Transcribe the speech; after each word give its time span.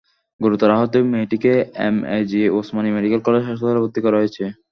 গুরুতর 0.41 0.69
আহত 0.71 0.93
মেয়েটিকে 1.11 1.53
এমএজি 1.81 2.41
ওসমানী 2.57 2.89
মেডিকেল 2.95 3.21
কলেজ 3.23 3.43
হাসপাতালে 3.49 3.81
ভর্তি 3.83 3.99
করা 4.05 4.17
হয়েছে। 4.17 4.43